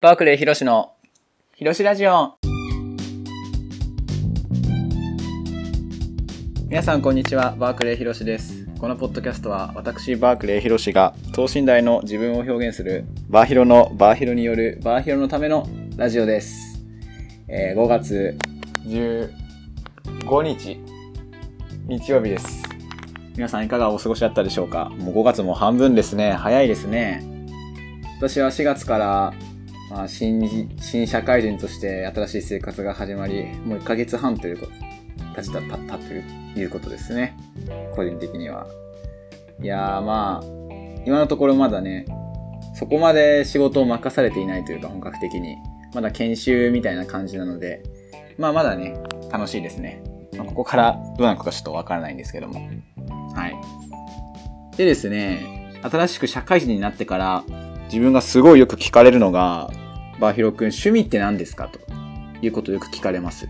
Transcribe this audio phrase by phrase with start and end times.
[0.00, 0.92] バークレーひろしの、
[1.56, 2.34] ひろしラジオ。
[6.68, 8.68] 皆さんこんにちは、バークレーひろしです。
[8.78, 15.66] このポッドキャストは、私、バークレーひろしが、等身大の自分を表現する、バーヒロのバーヒロによる、バーヒロのための
[15.96, 16.80] ラジオです。
[17.48, 18.38] えー5月
[18.86, 20.78] 15日、
[21.88, 22.62] 日曜日です。
[23.34, 24.90] 皆さんいかがお過ごしだったでしょうか？
[24.90, 26.34] もう5月も半分ですね。
[26.34, 27.24] 早いですね。
[28.18, 29.34] 私は4月から、
[29.90, 34.72] まあ、新新社会人として新しい生活が始まり、もう1ヶ月半ということ、
[35.34, 37.36] 経ちた、たったということですね。
[37.94, 38.66] 個人的には。
[39.60, 40.44] いやーまあ、
[41.06, 42.06] 今のところまだね、
[42.74, 45.56] そこまで仕事を任されていないというか本格的に。
[45.94, 47.82] まだ研修みたいな感じなので、
[48.36, 48.94] まあまだね、
[49.32, 50.02] 楽しいですね。
[50.36, 52.60] まあ、ここからどうなるかちょっとわからないんですけども。
[53.34, 53.56] はい。
[54.76, 57.44] でですね、新しく社会人になってから、
[57.88, 59.70] 自分がすごいよく聞かれるのが、
[60.20, 61.80] バーヒロ君、趣味って何ですかと
[62.42, 63.48] いうことをよく聞かれます。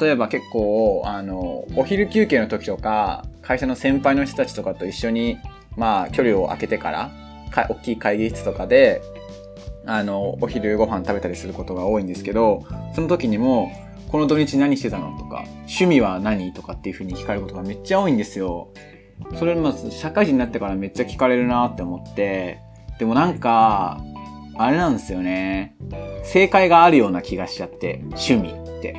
[0.00, 5.38] 例えば結構、あの、お昼休憩の時とか、会社の先輩の人たちとかと一緒に、
[5.76, 7.10] まあ、距離を空けてから、
[7.50, 9.02] か大きい会議室とかで、
[9.86, 13.70] あの、お昼ご飯食べたりすることが多いんですけど、その時にも、
[14.08, 18.68] この土日何してたのとか、趣味は何とかっていう風に聞かれることがめっちゃ多いんですよ。
[19.38, 22.60] それまず社会人になってからめっちゃ聞かれるなって思って、
[22.98, 24.00] でもなんか、
[24.56, 25.76] あれなんですよね。
[26.24, 28.96] 正解があるような気がしちゃって、趣味って。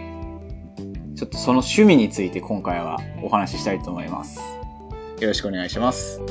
[1.18, 4.40] ちょっとその趣味について今回はお話ししたいと思います。
[5.20, 6.22] よろしくお願いします。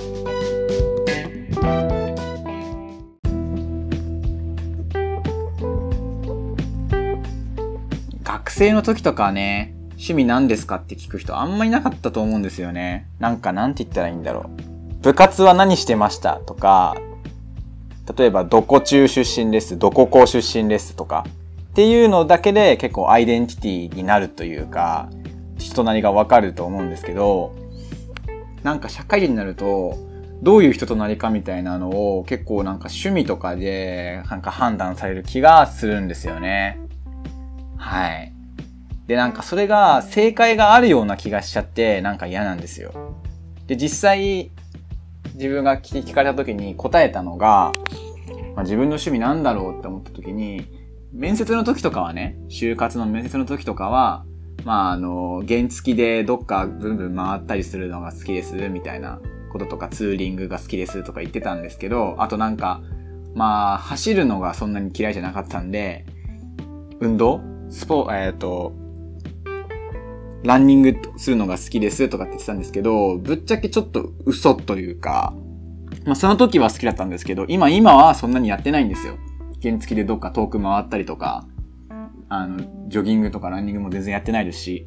[8.25, 13.07] 学生の時とかね、趣味何ですかって聞く人あんまいなかったと思うんですよね。
[13.19, 15.03] なんかなんて言ったらいいんだろう。
[15.03, 16.97] 部活は何してましたとか、
[18.17, 21.27] 例えばどこ中出身です、どこ校出身ですとか、
[21.71, 25.09] っていうのだけで結構アイデンティティになるというか、
[25.59, 27.55] 人なりがわかると思うんですけど、
[28.63, 29.97] なんか社会人になると、
[30.43, 36.79] どういう人となりかみたいなのを結構なんか趣味とかでなんか判断される気がするんですよね。
[37.77, 38.33] はい。
[39.07, 42.93] で、なんかそれが正解があるような気がしちゃってなんか嫌なんですよ。
[43.67, 44.51] で、実際
[45.35, 47.73] 自分が聞かれた時に答えたのが、
[48.55, 50.67] まあ、自分の趣味なんだろうって思った時に、
[51.13, 54.25] 面接の時とかはね、就活の面接の時とかは、
[54.65, 59.21] まああの、原付きでどっかブンブン回ったりするのが好きです、みたいな
[59.53, 62.83] こととか、ツーリングが好きですとか言ってたんですけど、あとなんか、
[63.35, 66.05] まあ、走るのがそんなに嫌いじゃなかったんで、
[67.01, 67.41] 運動？
[67.71, 68.73] スポ、えっ、と、
[70.45, 75.35] ランニングするのが好きですとかって言ってたんですけど、ぶっちゃけちょっと嘘というか、
[76.05, 79.17] まあその時は好きだったんですけど、今、今はそんなにやってないんですよ。
[79.63, 81.47] 原付きでどっか遠く回ったりとか、
[82.29, 84.87] あの、ジョギングとかランニングも全然やってないですし、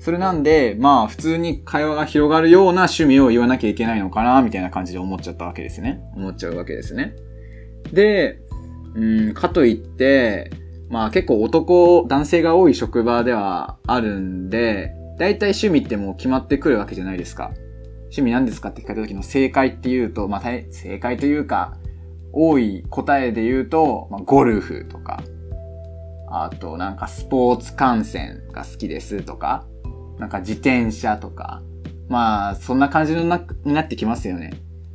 [0.00, 6.00] それなんで、まあ普通に会話が広がるような趣味を言わなきゃいけないのかな、みたいな感じで思っちゃったわけですね。
[6.16, 7.14] 思っちゃうわけですね。
[7.92, 8.40] で、
[8.94, 10.50] うん、かといって、
[10.88, 17.50] まあ結構男、男性が多い職場ではあるんで、大体趣味ってもう決まってくるわけじゃないですか。
[18.04, 21.76] 趣味何ですかって聞かれた時の正解っていうと、まあ正解というか、
[22.32, 25.22] 多い答えで言うと、まあ、ゴルフとか、
[26.30, 29.66] あとなんかスポーツ観戦が好きですとか、
[30.18, 31.62] なんか自転車とか、
[32.08, 34.52] まあそんな感じのなになってきますよね。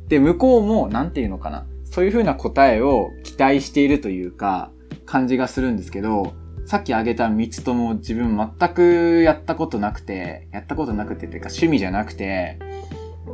[0.08, 1.66] で、向こうもなんていうのかな。
[1.84, 4.72] そういう風な答えを期待しているというか、
[5.06, 6.34] 感じがするんですけど、
[6.66, 12.58] さっき挙げた3つとも自分全くやったことなくて、やったことなくてっていうか趣味じゃなくて、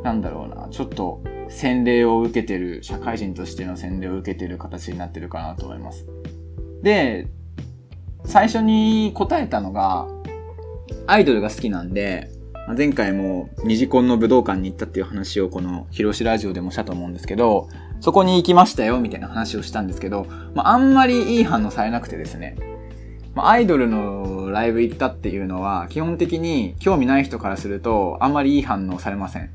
[0.03, 6.07] なんだろうな、ちょっと洗礼を受けてる、社会人としての洗礼を受けてる形になってるかなと思います。
[6.81, 7.27] で、
[8.25, 10.07] 最初に答えたのが、
[11.07, 12.29] アイドルが好きなんで、
[12.77, 17.67] 前回も二次コンの武道館に行ったっていう話をこの広しラジオでもしたと思うんですけど、
[18.01, 20.25] そこに行きましたよみたいな話をしたんですけど、
[20.55, 22.57] まあ、あんまりいい反応されなくてですね。
[23.35, 29.51] まあ、アイドルのライブ行ったっていうのは、基本的に興味ない人からすると、あんまりいい反応されません。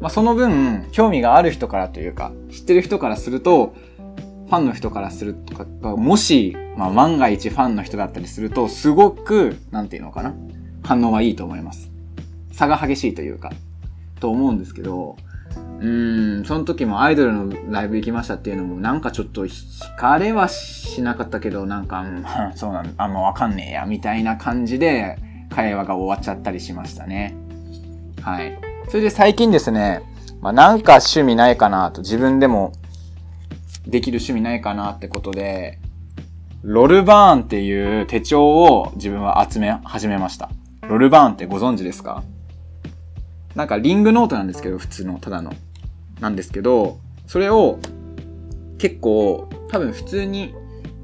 [0.00, 3.74] まあ、その分、興味がある人からというか、知ってる人からすると、
[4.46, 5.64] ファンの人からするとか、
[5.96, 10.34] もし、まあ、万が一ファンの人だったりすると、すごく、なんていうのかな。
[10.82, 11.90] 反応はいいと思います。
[12.52, 13.52] 差が激しいというか、
[14.20, 15.16] と思うんですけど、
[15.80, 22.24] うん、その時もアイドルのライブ行きましたっていうのも、なんかちょっと惹かれはしなかったけど、なんか、うん、
[22.54, 25.18] そうなんあんまわかんねえや、みたいな感じで、
[25.50, 27.36] 会話が終わっちゃったりしましたね。
[28.22, 28.58] はい。
[28.88, 30.02] それで最近ですね、
[30.40, 32.72] まあ、なんか趣味ないかなと、自分でも
[33.86, 35.78] できる趣味ないかなってことで、
[36.62, 40.48] ロルバーンっていう手帳を自分は集め始めました。
[40.88, 42.22] ロルバーンってご存知ですか？
[43.54, 45.52] なんかリングノートなんですけど、普通の、ただの。
[46.20, 47.78] なんですけど、それを
[48.78, 50.54] 結構、多分普通に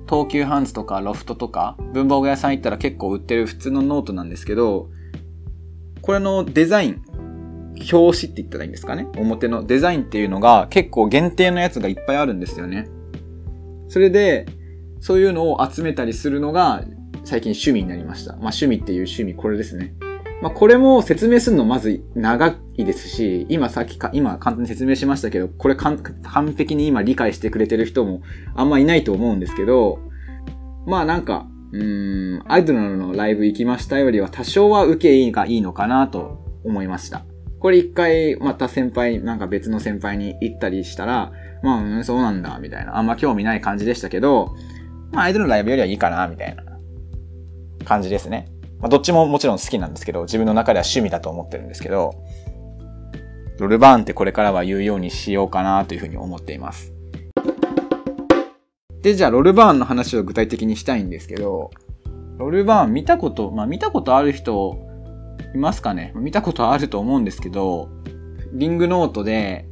[0.08, 4.88] 東急ハンズとかロフトとか文房具屋さん行ったら結構売ってる普通のノートなんですけど、
[6.02, 7.02] これのデザイン、
[7.92, 9.06] 表紙って言ったらいいんですかね？
[9.16, 12.88] 表のデザインっていうのが結構限定のやつがいっぱいあるんですよね。
[13.88, 14.46] それで、
[15.00, 16.84] そういうのを集めたりするのが
[17.24, 18.32] 最近趣味になりました。
[18.32, 19.94] まあ趣味っていう趣味これですね。
[20.42, 25.98] まあこれも説明するのまず長いですし、今さっきか、今簡単に説明しましたけど、これ完
[26.56, 28.22] 璧に今理解してくれてる人も
[28.54, 29.98] あんまいないと思うんですけど、
[30.86, 37.24] まあなんか、うん、アイドルのライブ行きましたよりは多少は受けがいいのかなと思いました。
[37.60, 41.32] これ一回また先輩、なんか別の先輩に行ったりしたら、
[41.62, 42.96] まあ、うん、そうなんだ、みたいな。
[42.96, 44.56] あんま興味ない感じでしたけど、
[45.12, 46.64] まあアイドルのライブよりはいいかな、みたいな
[47.84, 48.50] 感じですね。
[48.80, 52.14] まあ、どっちももちろん好きなんですけど、自分の中では趣味だと思ってるんですけど、
[53.58, 56.94] ロルバーンってこれからは言うようにしようかなというふうに思っています。
[59.02, 61.70] で、じゃあロルバーンの話を具体的にしたいんですけど、
[62.38, 64.78] ロルバーン見たこと、まあ見たことある人
[65.54, 66.12] いますかね？
[66.14, 67.90] 見たことあると思うんですけど、
[68.52, 69.66] リングノートで、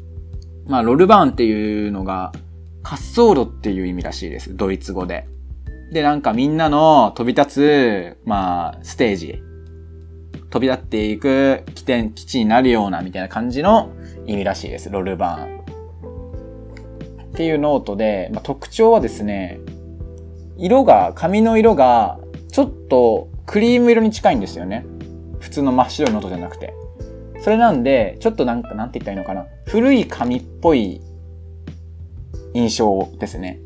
[0.67, 2.33] まあロルバーンっていうのが
[2.83, 4.55] 滑走路っていう意味らしいです。
[4.55, 5.27] ドイツ語で。
[5.93, 9.43] で、なんかみんなの飛び立つ、まあ、ステージ。
[10.51, 13.93] 飛び立っていく起点、基地になるようなみたいな感じの
[14.27, 14.91] 意味らしいです。
[14.91, 15.59] ロルバーン。
[15.59, 19.61] っていうノートで、まあ、特徴はですね、
[20.57, 22.19] 色が、紙の色が、
[22.51, 24.85] ちょっとクリーム色に近いんですよね。
[25.39, 26.75] 普通の真っ白いノートじゃなくて。
[27.41, 29.47] それなんで、ちょっとなんか、なんて言ったらいいのかな。
[29.67, 31.01] 古い紙っぽい
[32.55, 33.61] 印象ですね。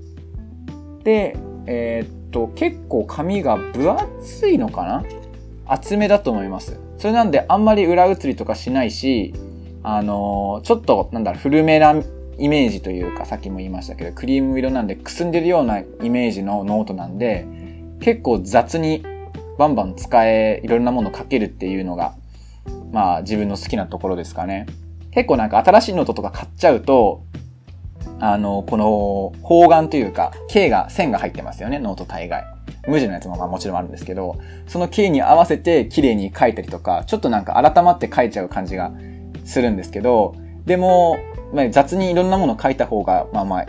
[1.04, 1.36] で、
[1.66, 5.04] えー、っと、結構紙が分厚いのかな？
[5.66, 6.78] 厚めだと思います。
[6.98, 9.34] それなんであんまり裏写りとかしないし、
[9.82, 11.94] あのー、ちょっと、なんだろう、古めな
[12.38, 17.46] イメージというか、さっきも言いましたけど、クリーム色なんでくすんでるようなイメージのノートなんで、
[18.00, 19.04] 結構雑に
[19.58, 22.14] バンバン使え、いろんなもの書けるっていうのが、
[22.92, 24.66] まあ自分の好きなところですかね。
[25.12, 27.22] 結構なんか新しいノートとか買っちゃうと、
[28.24, 32.44] あの、この方眼というか、K が、線が入ってますよね、ノート大概。
[32.86, 34.38] 無地のやつもまあもちろんあるんですけど、
[34.68, 38.92] その K に合わせて綺麗に書いたりとか、ちょっとなんか改まって書いちゃう感じが
[39.44, 40.36] するんですけど、
[40.66, 41.18] でも、
[41.52, 43.66] まあ、雑にいろんなもの書いた方が、まあまあ、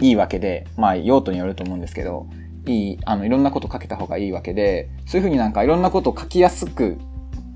[0.00, 2.26] いいわけで、まあ用途によると思うんですけど、
[2.66, 6.98] いい、あの、いろんなこと書けた方がいいわけで、そういうふうになんかいろんなことを書きやすく、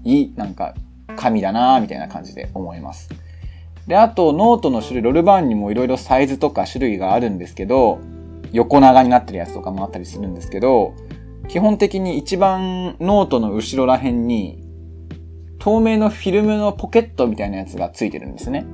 [0.05, 0.75] いい、なんか、
[1.17, 3.09] 紙だなみたいな感じで思います。
[3.89, 7.99] で、あと、ノートの種類、ロルバーンにもいろいろサイズとか種類があるんですけど、
[8.53, 10.95] 横長になってるやつとかもあったりするんですけど、
[11.49, 14.63] 基本的に一番ノートの後ろら辺に、
[15.59, 18.67] 透明のフィルムのポケットみたいなやつがついてるんですね。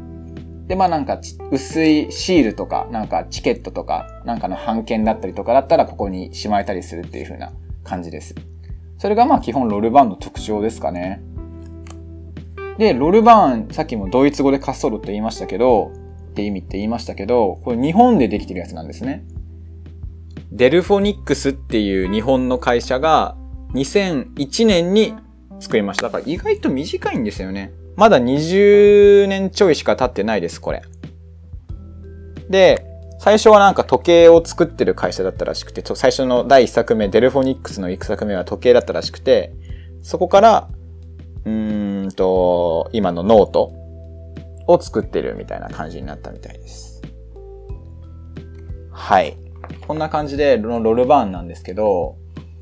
[0.66, 1.20] で、まあなんか
[1.52, 7.52] 薄いシールとか、なんかチケットとか、なんかの版権だったりとかだったらここにしまえたりするっていう風な
[7.84, 8.34] 感じです。
[8.98, 11.22] それがまあ基本ロールバーンの特徴ですかね。
[12.78, 15.92] で、ロルバーン、さっきもドイツ語でカッソルって言いましたけど、
[16.30, 19.24] って意味って言いましたけど、これ日本でできてるやつなんですね。
[20.50, 23.36] デルフォニックスっていう日本の会社が
[23.74, 25.14] 2001年に
[25.60, 26.08] 作りました。
[26.08, 27.72] だから意外と短いんですよね。
[27.96, 30.82] まだ20年ちょいしか経ってないです、これ。
[32.50, 32.84] で、
[33.20, 39.52] 最初はなんか時計を作ってる会社だったらしくて、最初の第1作目、デルフォニックスの1作目は時計だったらしくて、
[40.02, 40.68] そこから
[41.44, 41.83] うん
[42.14, 43.72] と、今のノート
[44.66, 47.02] を作ってるみたいな感じになったみたいです。
[48.90, 49.36] はい。
[49.86, 52.16] こんな感じで、ロロルバーンなんですけど、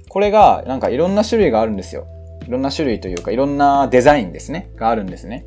[0.09, 2.07] これがなんかいろんな種類があるんですよ。
[2.47, 5.47] いろんな種類というか、いろんなデザインですね、があるんですね。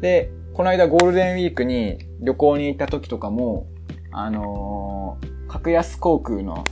[0.00, 3.66] で、この間ゴールデンウィークに旅行に行った時とかも、
[4.12, 6.64] あのー、格安航空の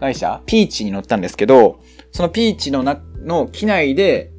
[0.00, 1.80] 会社、ピーチに乗ったんですけど、
[2.12, 4.30] そのピーチのな、の機内で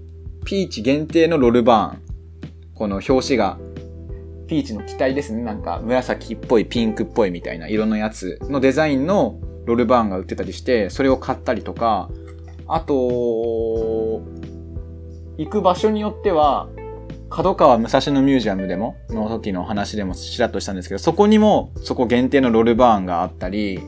[0.47, 2.01] ピーチ限定のロルバーン。
[2.73, 3.59] この表紙が、
[4.47, 5.43] ピーチの機体ですね。
[5.43, 12.09] なんか紫っぽい、ピンクっぽいみたいな色のやつのデザインのロルバーンが売ってたりして、それを買ったりとか、
[12.65, 12.93] あと、
[15.35, 16.69] 行く場所によっては、
[17.29, 23.81] 角川武蔵野ミュージアムでも、の時の話でもちらっとしたんですけど、そこにも、そこ限定のロルバーンがあったり、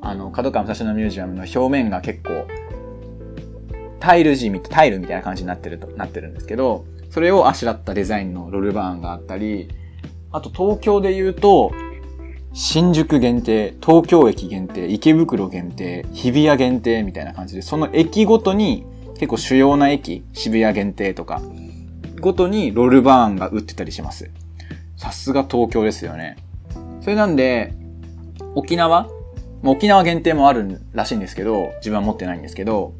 [0.00, 2.46] あの、角川武蔵野ミュージアムの表面が結構、
[4.00, 9.68] タイル地みタイルみたいな感じになってると、なってるんですけど、それをあしらったデザインのロルバーンがあったり、
[10.30, 11.72] あと東京で言うと、
[12.52, 21.42] 新宿限定、東京駅限定、池袋限定、日比谷限定みたいな感じで、その駅ごとに結構主要な駅、渋谷限定とか、
[22.20, 24.30] ごとにロルバーンが売ってたりします。
[24.96, 26.36] さすが東京ですよね。
[27.00, 27.74] それなんで、
[28.54, 29.08] 沖縄？
[29.62, 32.94] 沖縄限定もあるらしいんですけど、自分は持ってないんですけど、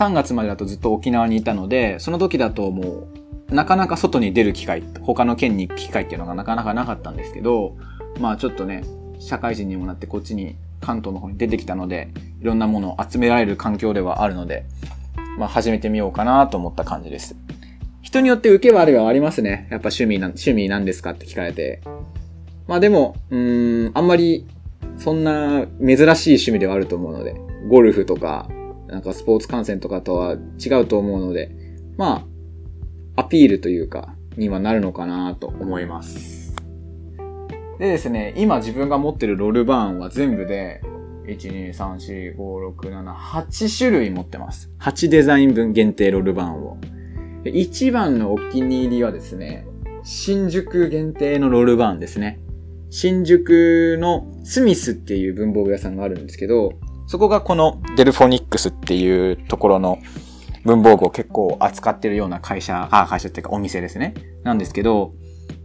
[0.00, 3.06] 3月までだとずっと沖縄にいたので、その時だとも
[3.50, 7.76] う、なかなか外に出る機会、他の県に行く機会っていうのがなかなかなかったんですけど、
[8.18, 8.82] まあちょっとね、
[9.18, 12.08] 社会人にもなってこっちに関東の方に出てきたので、
[12.40, 14.64] いろんなものを集められる環境ではあるので、
[15.36, 17.36] まあ始めてみようかなと思った感じです。
[18.00, 19.68] 人によって受け悪いはありますね。
[19.70, 21.82] やっぱ趣味な、趣味なんですかって聞かれて。
[22.66, 24.46] まあでも、うーん、あんまり、
[24.96, 27.34] そんな珍しい趣味ではあると思うので、
[27.68, 28.48] ゴルフとか、
[28.90, 31.50] なんかスポーツ観戦とかとは違うと思うので、
[31.96, 32.26] ま
[33.16, 36.54] あ、アピールというか、にはなるのかなと思います。
[37.78, 40.82] でですね、今自分が持ってるロールバーンは全部で、
[41.26, 44.70] 1、2、3、4、5、6、7、8種類持ってます。
[44.80, 46.78] 8デザイン分限定ロールバーンを。
[47.44, 49.66] 一番のお気に入りはですね、
[50.02, 52.40] 新宿限定のロールバーンですね。
[52.90, 56.72] 新宿のスミスっていう文房具屋さんがあるんですけど、
[57.10, 59.98] そこがこのデルフォニックスっていうところの
[60.64, 64.14] 文房具を結構扱ってるような会社、あ、会社っていうかお店ですね。
[64.44, 65.12] なんですけど、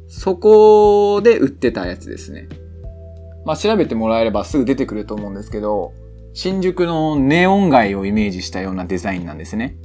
[0.08, 2.50] そこで売ってたやつですね。
[3.46, 5.94] まあ調べてもらえればすぐ出てくると思うんですけど、
[6.34, 9.78] 新宿のネオン街をイメージしたようなデザインなんですね。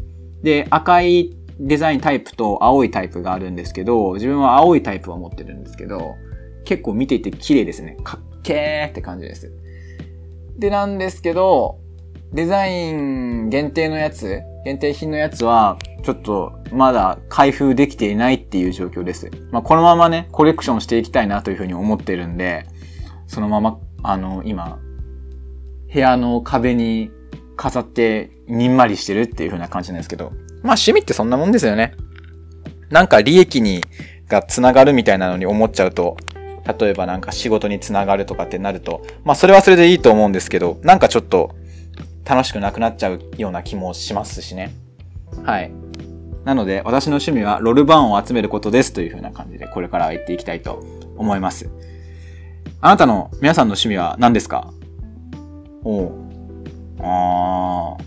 [0.43, 6.15] で、赤いデザインタイプと青いタイプがあるんですけど、自分は青いタイプを持ってるんですけど、
[6.65, 7.99] 結構見ていて綺麗ですね。
[8.03, 9.60] かっけーって感じです。
[10.61, 11.79] で、なんですけど、
[12.35, 19.31] デザイン限定のやつ、限定品のやつは、ちょっとまだ開封できていないっていう状況です。
[19.51, 22.67] まあ、このままね、コレクションしていきたいなというふうに思ってるんで、
[23.27, 24.79] そのまま、あの、今、
[25.93, 27.11] 部屋の壁に
[27.57, 30.35] 飾ってにんまりしてるっていう風な感じなんですけど、まあ
[30.75, 31.95] 趣味ってそんなもんですよね。
[32.91, 33.83] なんか利益に、
[34.29, 36.17] が繋がるみたいなのに思っちゃうと、
[36.79, 41.55] 例えばなんか仕事に繋がるとかってなると、まあそれはそれでいいと思うんですけど、なんかちょっと
[42.25, 44.75] 楽しくなくなっちゃうような気もしますしね。
[45.45, 45.73] はい。
[46.45, 50.83] なので、私の趣味はロルバーンを集めることですという風な感じで、これからは言っていきたいと
[51.17, 51.69] 思います。
[52.81, 54.73] あなたの、皆さんの趣味は何ですか？
[55.85, 56.13] おう。
[57.01, 58.03] ああ。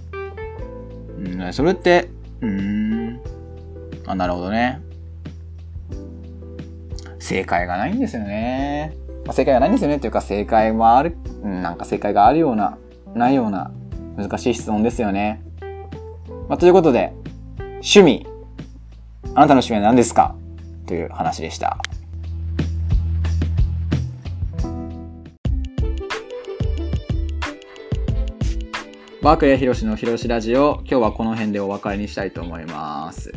[1.18, 2.10] うん、それって、
[2.42, 3.20] うん。
[4.08, 4.82] あ、なるほどね。
[7.24, 8.94] 正解がないんですよね。
[9.26, 12.78] まあ、正解がないんですよねっていうか正解もある、なんか正解があるような、
[13.16, 13.72] ないような
[14.18, 15.42] 難しい質問ですよね。
[16.50, 17.14] まあ、ということで、
[17.76, 18.28] 趣味。
[19.36, 20.36] あなたの趣味は何ですか？
[20.86, 21.78] という話でした。
[29.22, 33.32] ワークやひろしのひろしラジオ、今日はこの辺でお別れにしたいと思います。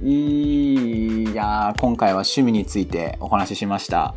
[0.00, 4.14] いや今回は趣味についてお話ししました。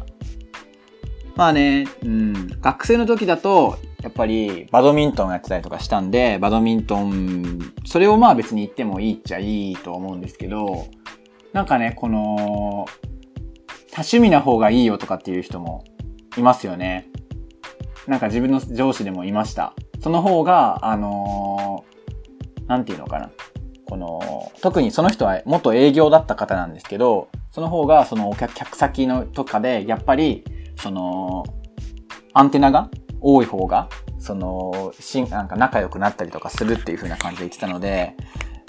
[1.36, 10.88] まあね、うん、学生の時だと、やっぱりバドミントンやってたりとかしたんで、バドミントン、それをまあ別に言ってもいいっちゃいいと思うんですけど、
[11.54, 12.86] なんかね、この、
[13.92, 15.84] 多趣味な方がいいよとかっていう人も
[16.38, 17.10] いますよね。
[18.08, 19.74] なんか自分の上司でもいました。
[20.00, 23.32] その方が、あのー、なんていうのかな。
[23.92, 30.46] この、特にその人は元営業だった方なんですけど、その方が、そのお客、客先のとかで、やっぱり、
[30.78, 31.44] その、
[32.32, 38.16] アンテナが多い方が、その、しん、なんか仲良くなったりとかするっていう風な感じで言ってたので、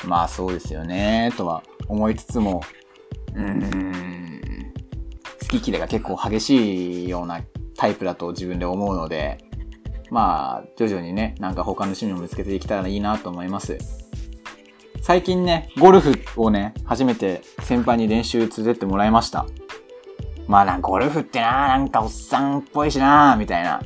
[0.04, 2.60] まあそうですよね、とは思いつつも、
[3.36, 4.42] うーん、
[5.40, 7.40] 好き嫌いが結構激しいような
[7.76, 9.38] タイプだと自分で思うので、
[10.10, 14.01] まあ、徐々にね、なんか他の趣味を見つけていけたらいいなと思います。
[15.02, 19.46] 最近ね、ゴルフをね、初めて先輩に練習連れてってもらいました。
[20.46, 23.82] まあなんかゴルフってな、なんかおっさんっぽいしな、みたいな。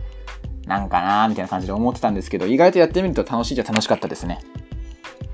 [0.66, 4.40] なんかな、みたいな感じで思ってたんですけど、意外とやってみると楽しいじゃ楽しかったですね。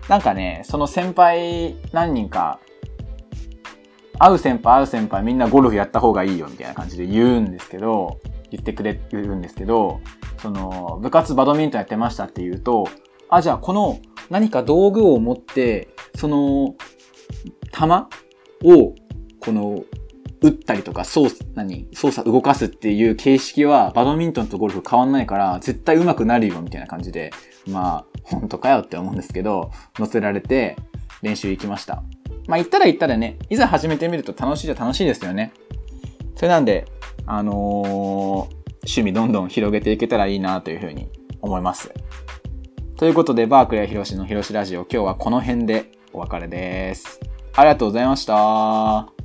[0.08, 2.60] なんかね、その先輩何人か、
[4.20, 8.20] 会う先輩会う先輩みんなゴルフやった方がいいよみたいな感じで言うんですけど、
[8.52, 10.00] 言ってくれるんですけど、
[10.38, 12.86] その、部活バドミントンやってましたって言うと、
[13.28, 13.98] あ、じゃあこの
[14.32, 16.74] 何か道具を持って、その、
[17.70, 17.84] 球
[18.66, 18.94] を、
[19.40, 19.84] この、
[20.40, 27.30] 打ったりとか、操作、何操作動かすっていう形式は、バドミントンとゴルフ変わんないから、絶対上手くなるよ、みたいな感じで、
[27.68, 30.76] まあ、本当かよって思うんですけど、乗せられて、
[31.20, 32.02] 練習行きました。
[32.48, 35.52] まあ、行ったら行ったらね、いざ始めてみると楽しいじゃ楽しいですよね。
[36.36, 36.86] それなんで、
[37.26, 41.08] あのー趣味どんどん広げていけたらいいなというふうに
[41.40, 41.92] 思います。
[43.02, 47.18] ということで、バークレー広ロの広ロラジオ、今日はこの辺でお別れです。
[47.52, 49.21] ありがとうございました。